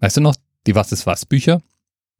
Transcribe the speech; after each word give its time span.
Weißt 0.00 0.16
du 0.16 0.20
noch, 0.22 0.34
die 0.66 0.74
Was 0.74 0.92
ist 0.92 1.06
was 1.06 1.26
Bücher? 1.26 1.62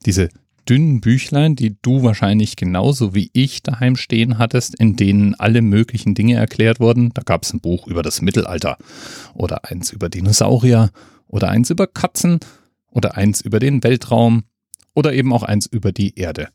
Diese 0.06 0.28
dünnen 0.68 1.00
Büchlein, 1.00 1.56
die 1.56 1.76
du 1.82 2.02
wahrscheinlich 2.02 2.56
genauso 2.56 3.14
wie 3.14 3.30
ich 3.32 3.62
daheim 3.62 3.96
stehen 3.96 4.38
hattest, 4.38 4.78
in 4.78 4.96
denen 4.96 5.34
alle 5.34 5.62
möglichen 5.62 6.14
Dinge 6.14 6.36
erklärt 6.36 6.78
wurden. 6.78 7.10
Da 7.14 7.22
gab 7.22 7.42
es 7.42 7.52
ein 7.52 7.60
Buch 7.60 7.86
über 7.86 8.02
das 8.02 8.22
Mittelalter 8.22 8.76
oder 9.34 9.64
eins 9.64 9.90
über 9.90 10.08
Dinosaurier 10.08 10.90
oder 11.26 11.48
eins 11.48 11.70
über 11.70 11.86
Katzen 11.86 12.38
oder 12.90 13.16
eins 13.16 13.40
über 13.40 13.58
den 13.58 13.82
Weltraum 13.82 14.44
oder 14.94 15.12
eben 15.12 15.32
auch 15.32 15.42
eins 15.42 15.66
über 15.66 15.92
die 15.92 16.18
Erde. 16.18 16.48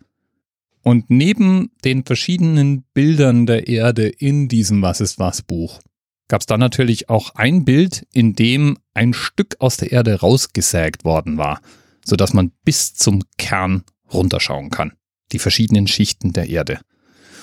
Und 0.82 1.10
neben 1.10 1.72
den 1.84 2.06
verschiedenen 2.06 2.84
Bildern 2.94 3.48
der 3.48 3.68
Erde 3.68 4.08
in 4.08 4.48
diesem 4.48 4.82
Was 4.82 5.02
ist 5.02 5.18
was 5.18 5.42
Buch 5.42 5.80
gab 6.28 6.42
es 6.42 6.48
dann 6.48 6.60
natürlich 6.60 7.10
auch 7.10 7.36
ein 7.36 7.66
Bild, 7.66 8.08
in 8.14 8.34
dem 8.34 8.78
ein 8.94 9.14
Stück 9.14 9.58
aus 9.60 9.78
der 9.78 9.92
Erde 9.92 10.20
rausgesägt 10.20 11.06
worden 11.06 11.38
war, 11.38 11.60
sodass 12.04 12.34
man 12.34 12.52
bis 12.64 12.94
zum 12.94 13.24
Kern 13.38 13.84
runterschauen 14.12 14.70
kann. 14.70 14.94
Die 15.32 15.40
verschiedenen 15.40 15.88
Schichten 15.88 16.34
der 16.34 16.50
Erde. 16.50 16.80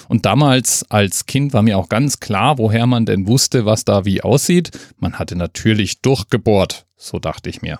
Und 0.09 0.27
damals 0.27 0.85
als 0.91 1.27
Kind 1.27 1.53
war 1.53 1.63
mir 1.63 1.79
auch 1.79 1.89
ganz 1.89 2.21
klar, 2.21 2.59
woher 2.59 2.87
man 2.87 3.07
denn 3.07 3.27
wusste, 3.27 3.65
was 3.65 3.85
da 3.85 4.05
wie 4.05 4.23
aussieht. 4.23 4.71
Man 4.99 5.19
hatte 5.19 5.37
natürlich 5.37 6.01
durchgebohrt, 6.03 6.87
so 6.97 7.19
dachte 7.19 7.49
ich 7.51 7.63
mir. 7.63 7.79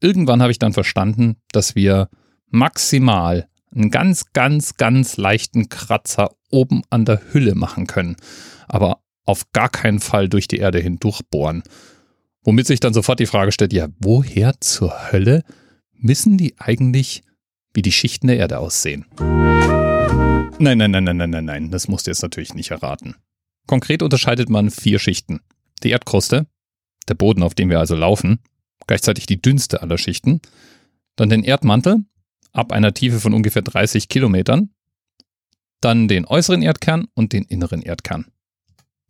Irgendwann 0.00 0.40
habe 0.40 0.52
ich 0.52 0.58
dann 0.58 0.72
verstanden, 0.72 1.36
dass 1.52 1.74
wir 1.74 2.08
maximal 2.48 3.48
einen 3.74 3.90
ganz, 3.90 4.32
ganz, 4.32 4.76
ganz 4.76 5.16
leichten 5.16 5.68
Kratzer 5.68 6.30
oben 6.50 6.82
an 6.90 7.04
der 7.04 7.20
Hülle 7.32 7.54
machen 7.54 7.86
können, 7.86 8.16
aber 8.66 9.00
auf 9.24 9.52
gar 9.52 9.68
keinen 9.68 10.00
Fall 10.00 10.28
durch 10.28 10.48
die 10.48 10.58
Erde 10.58 10.80
hindurchbohren. 10.80 11.62
Womit 12.42 12.66
sich 12.66 12.80
dann 12.80 12.94
sofort 12.94 13.20
die 13.20 13.26
Frage 13.26 13.52
stellt, 13.52 13.72
ja, 13.72 13.88
woher 13.98 14.58
zur 14.60 15.12
Hölle 15.12 15.44
wissen 15.92 16.38
die 16.38 16.54
eigentlich, 16.58 17.22
wie 17.74 17.82
die 17.82 17.92
Schichten 17.92 18.28
der 18.28 18.38
Erde 18.38 18.58
aussehen? 18.58 19.06
Nein, 19.18 20.78
nein, 20.78 20.90
nein, 20.90 21.04
nein, 21.04 21.16
nein, 21.16 21.30
nein, 21.30 21.44
nein, 21.44 21.70
das 21.70 21.88
musst 21.88 22.06
du 22.06 22.10
jetzt 22.10 22.22
natürlich 22.22 22.54
nicht 22.54 22.70
erraten. 22.70 23.14
Konkret 23.66 24.02
unterscheidet 24.02 24.48
man 24.48 24.70
vier 24.70 24.98
Schichten. 24.98 25.40
Die 25.82 25.90
Erdkruste, 25.90 26.46
der 27.08 27.14
Boden, 27.14 27.42
auf 27.42 27.54
dem 27.54 27.70
wir 27.70 27.78
also 27.78 27.94
laufen, 27.94 28.40
gleichzeitig 28.86 29.26
die 29.26 29.40
dünnste 29.40 29.82
aller 29.82 29.98
Schichten, 29.98 30.40
dann 31.16 31.28
den 31.28 31.44
Erdmantel, 31.44 32.04
ab 32.52 32.72
einer 32.72 32.92
Tiefe 32.92 33.20
von 33.20 33.34
ungefähr 33.34 33.62
30 33.62 34.08
Kilometern, 34.08 34.70
dann 35.80 36.08
den 36.08 36.26
äußeren 36.26 36.62
Erdkern 36.62 37.06
und 37.14 37.32
den 37.32 37.44
inneren 37.44 37.82
Erdkern. 37.82 38.26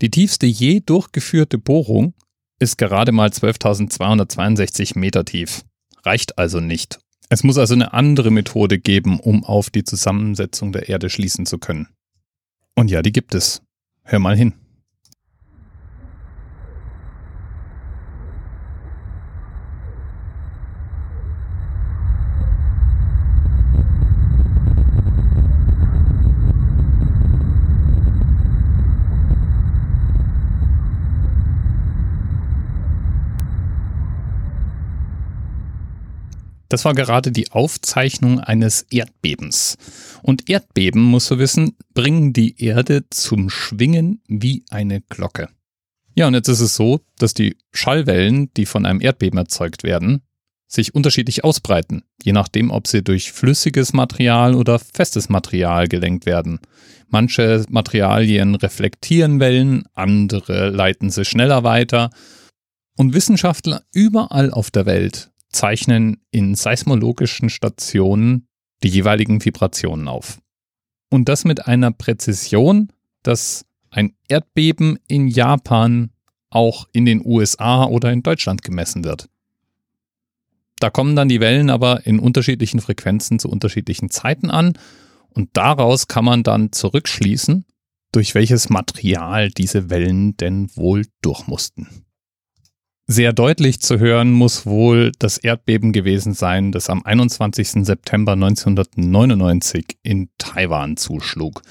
Die 0.02 0.10
tiefste 0.10 0.46
je 0.46 0.80
durchgeführte 0.80 1.58
Bohrung 1.58 2.14
ist 2.58 2.78
gerade 2.78 3.12
mal 3.12 3.28
12.262 3.28 4.98
Meter 4.98 5.24
tief. 5.24 5.64
Reicht 6.04 6.38
also 6.38 6.60
nicht. 6.60 6.98
Es 7.28 7.44
muss 7.44 7.58
also 7.58 7.74
eine 7.74 7.92
andere 7.92 8.30
Methode 8.30 8.78
geben, 8.78 9.20
um 9.20 9.44
auf 9.44 9.70
die 9.70 9.84
Zusammensetzung 9.84 10.72
der 10.72 10.88
Erde 10.88 11.10
schließen 11.10 11.46
zu 11.46 11.58
können. 11.58 11.88
Und 12.74 12.90
ja, 12.90 13.02
die 13.02 13.12
gibt 13.12 13.34
es. 13.34 13.62
Hör 14.02 14.18
mal 14.18 14.36
hin. 14.36 14.54
Das 36.70 36.84
war 36.84 36.94
gerade 36.94 37.32
die 37.32 37.50
Aufzeichnung 37.50 38.38
eines 38.38 38.82
Erdbebens. 38.90 39.76
Und 40.22 40.48
Erdbeben, 40.48 41.02
musst 41.02 41.28
du 41.30 41.38
wissen, 41.38 41.76
bringen 41.94 42.32
die 42.32 42.62
Erde 42.64 43.02
zum 43.10 43.50
Schwingen 43.50 44.22
wie 44.28 44.64
eine 44.70 45.00
Glocke. 45.00 45.48
Ja, 46.14 46.28
und 46.28 46.34
jetzt 46.34 46.48
ist 46.48 46.60
es 46.60 46.76
so, 46.76 47.00
dass 47.18 47.34
die 47.34 47.56
Schallwellen, 47.72 48.54
die 48.54 48.66
von 48.66 48.86
einem 48.86 49.00
Erdbeben 49.00 49.36
erzeugt 49.38 49.82
werden, 49.82 50.22
sich 50.68 50.94
unterschiedlich 50.94 51.42
ausbreiten, 51.42 52.04
je 52.22 52.32
nachdem, 52.32 52.70
ob 52.70 52.86
sie 52.86 53.02
durch 53.02 53.32
flüssiges 53.32 53.92
Material 53.92 54.54
oder 54.54 54.78
festes 54.78 55.28
Material 55.28 55.88
gelenkt 55.88 56.24
werden. 56.24 56.60
Manche 57.08 57.64
Materialien 57.68 58.54
reflektieren 58.54 59.40
Wellen, 59.40 59.86
andere 59.94 60.70
leiten 60.70 61.10
sie 61.10 61.24
schneller 61.24 61.64
weiter. 61.64 62.10
Und 62.96 63.12
Wissenschaftler 63.12 63.82
überall 63.92 64.52
auf 64.52 64.70
der 64.70 64.86
Welt 64.86 65.29
zeichnen 65.50 66.20
in 66.30 66.54
seismologischen 66.54 67.50
Stationen 67.50 68.46
die 68.82 68.88
jeweiligen 68.88 69.44
Vibrationen 69.44 70.08
auf. 70.08 70.40
Und 71.10 71.28
das 71.28 71.44
mit 71.44 71.66
einer 71.66 71.90
Präzision, 71.90 72.92
dass 73.22 73.66
ein 73.90 74.14
Erdbeben 74.28 74.98
in 75.08 75.28
Japan 75.28 76.10
auch 76.50 76.88
in 76.92 77.04
den 77.04 77.24
USA 77.24 77.84
oder 77.84 78.12
in 78.12 78.22
Deutschland 78.22 78.62
gemessen 78.62 79.04
wird. 79.04 79.28
Da 80.78 80.88
kommen 80.90 81.14
dann 81.14 81.28
die 81.28 81.40
Wellen 81.40 81.68
aber 81.68 82.06
in 82.06 82.18
unterschiedlichen 82.18 82.80
Frequenzen 82.80 83.38
zu 83.38 83.48
unterschiedlichen 83.48 84.10
Zeiten 84.10 84.50
an 84.50 84.78
und 85.28 85.50
daraus 85.52 86.08
kann 86.08 86.24
man 86.24 86.42
dann 86.42 86.72
zurückschließen, 86.72 87.66
durch 88.12 88.34
welches 88.34 88.70
Material 88.70 89.50
diese 89.50 89.90
Wellen 89.90 90.36
denn 90.36 90.74
wohl 90.74 91.06
durch 91.20 91.46
mussten. 91.46 92.04
Sehr 93.12 93.32
deutlich 93.32 93.80
zu 93.80 93.98
hören 93.98 94.30
muss 94.30 94.66
wohl 94.66 95.10
das 95.18 95.36
Erdbeben 95.36 95.90
gewesen 95.90 96.32
sein, 96.32 96.70
das 96.70 96.88
am 96.88 97.04
21. 97.04 97.84
September 97.84 98.34
1999 98.34 99.84
in 100.04 100.28
Taiwan 100.38 100.96
zuschlug. 100.96 101.62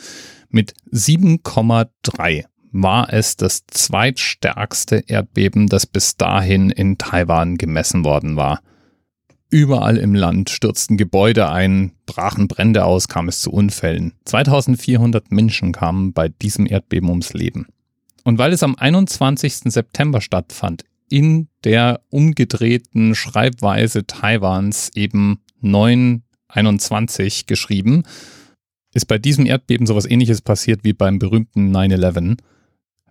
Mit 0.50 0.74
7,3 0.92 2.44
war 2.74 3.14
es 3.14 3.38
das 3.38 3.66
zweitstärkste 3.68 5.06
Erdbeben, 5.08 5.68
das 5.68 5.86
bis 5.86 6.18
dahin 6.18 6.72
in 6.72 6.98
Taiwan 6.98 7.58
gemessen 7.58 8.04
worden 8.04 8.36
war. 8.36 8.60
Überall 9.50 9.96
im 9.96 10.16
Land 10.16 10.50
stürzten 10.50 10.98
Gebäude 10.98 11.50
ein, 11.50 11.94
brachen 12.06 12.50
Brände 12.50 12.84
aus, 12.84 13.08
kam 13.08 13.30
es 13.30 13.40
zu 13.40 13.50
Unfällen. 13.54 14.12
2400 14.26 15.32
Menschen 15.32 15.72
kamen 15.72 16.12
bei 16.12 16.28
diesem 16.28 16.66
Erdbeben 16.66 17.08
ums 17.08 17.32
Leben. 17.32 17.68
Und 18.26 18.38
weil 18.40 18.52
es 18.52 18.62
am 18.62 18.76
21. 18.76 19.72
September 19.72 20.20
stattfand, 20.20 20.84
in 21.10 21.50
der 21.64 22.02
umgedrehten 22.10 23.16
Schreibweise 23.16 24.06
Taiwans 24.06 24.92
eben 24.96 25.42
921 25.62 27.46
geschrieben. 27.46 28.04
Ist 28.94 29.08
bei 29.08 29.18
diesem 29.18 29.46
Erdbeben 29.46 29.86
sowas 29.86 30.06
ähnliches 30.06 30.42
passiert 30.42 30.84
wie 30.84 30.94
beim 30.94 31.20
berühmten 31.20 31.76
9-11. 31.76 32.38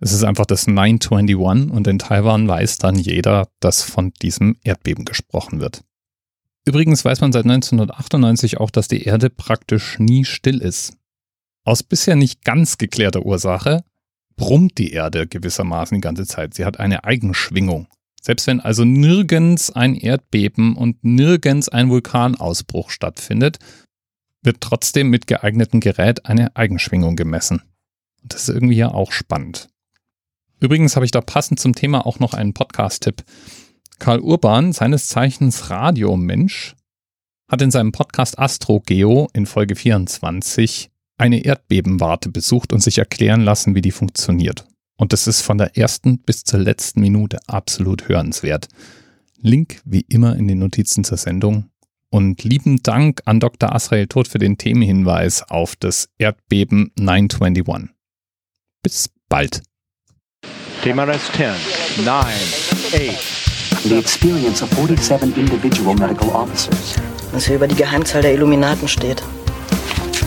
Es 0.01 0.13
ist 0.13 0.23
einfach 0.23 0.45
das 0.45 0.67
921 0.67 1.71
und 1.71 1.87
in 1.87 1.99
Taiwan 1.99 2.47
weiß 2.47 2.77
dann 2.77 2.95
jeder, 2.95 3.47
dass 3.59 3.81
von 3.81 4.11
diesem 4.21 4.55
Erdbeben 4.63 5.05
gesprochen 5.05 5.59
wird. 5.59 5.83
Übrigens 6.65 7.03
weiß 7.03 7.21
man 7.21 7.31
seit 7.31 7.45
1998 7.45 8.59
auch, 8.59 8.69
dass 8.69 8.87
die 8.87 9.03
Erde 9.03 9.29
praktisch 9.29 9.99
nie 9.99 10.25
still 10.25 10.61
ist. 10.61 10.97
Aus 11.65 11.83
bisher 11.83 12.15
nicht 12.15 12.43
ganz 12.43 12.77
geklärter 12.77 13.25
Ursache 13.25 13.83
brummt 14.39 14.77
die 14.77 14.93
Erde 14.93 15.27
gewissermaßen 15.27 15.95
die 15.95 16.01
ganze 16.01 16.25
Zeit. 16.25 16.55
Sie 16.55 16.65
hat 16.65 16.79
eine 16.79 17.03
Eigenschwingung. 17.03 17.87
Selbst 18.19 18.47
wenn 18.47 18.59
also 18.59 18.83
nirgends 18.85 19.69
ein 19.69 19.95
Erdbeben 19.95 20.75
und 20.75 21.03
nirgends 21.03 21.69
ein 21.69 21.89
Vulkanausbruch 21.89 22.89
stattfindet, 22.89 23.59
wird 24.41 24.61
trotzdem 24.61 25.09
mit 25.09 25.27
geeignetem 25.27 25.81
Gerät 25.81 26.25
eine 26.25 26.55
Eigenschwingung 26.55 27.15
gemessen. 27.15 27.61
Und 28.23 28.33
das 28.33 28.43
ist 28.43 28.55
irgendwie 28.55 28.77
ja 28.77 28.89
auch 28.89 29.11
spannend. 29.11 29.69
Übrigens 30.59 30.95
habe 30.95 31.05
ich 31.05 31.11
da 31.11 31.21
passend 31.21 31.59
zum 31.59 31.75
Thema 31.75 32.05
auch 32.05 32.19
noch 32.19 32.33
einen 32.33 32.53
Podcast-Tipp. 32.53 33.23
Karl 33.99 34.19
Urban, 34.19 34.71
seines 34.71 35.07
Zeichens 35.07 35.69
Radiomensch, 35.69 36.75
hat 37.49 37.61
in 37.61 37.71
seinem 37.71 37.91
Podcast 37.91 38.39
AstroGeo 38.39 39.29
in 39.33 39.45
Folge 39.45 39.75
24 39.75 40.89
eine 41.19 41.43
Erdbebenwarte 41.43 42.29
besucht 42.29 42.73
und 42.73 42.81
sich 42.81 42.97
erklären 42.97 43.41
lassen, 43.41 43.75
wie 43.75 43.81
die 43.81 43.91
funktioniert. 43.91 44.65
Und 44.97 45.13
das 45.13 45.27
ist 45.27 45.41
von 45.41 45.57
der 45.57 45.77
ersten 45.77 46.19
bis 46.19 46.43
zur 46.43 46.59
letzten 46.59 47.01
Minute 47.01 47.39
absolut 47.47 48.09
hörenswert. 48.09 48.67
Link 49.41 49.81
wie 49.85 50.05
immer 50.09 50.35
in 50.35 50.47
den 50.47 50.59
Notizen 50.59 51.03
zur 51.03 51.17
Sendung. 51.17 51.69
Und 52.11 52.43
lieben 52.43 52.81
Dank 52.81 53.21
an 53.25 53.39
Dr. 53.39 53.73
Asrael 53.73 54.07
Tod 54.07 54.27
für 54.27 54.39
den 54.39 54.57
Themenhinweis 54.57 55.43
auf 55.43 55.75
das 55.75 56.09
Erdbeben 56.17 56.91
921. 56.97 57.95
Bis 58.81 59.09
bald. 59.29 59.61
TMRS 60.83 61.31
10, 61.33 61.51
9, 62.03 62.25
8. 62.95 63.39
The 63.83 63.97
experience 63.97 64.61
of 64.61 64.69
47 64.71 65.37
individual 65.37 65.95
medical 65.95 66.29
officers. 66.29 66.95
Was 67.31 67.45
hier 67.45 67.57
über 67.57 67.67
die 67.67 67.75
Geheimzahl 67.75 68.21
der 68.21 68.33
Illuminaten 68.33 68.87
steht. 68.87 69.23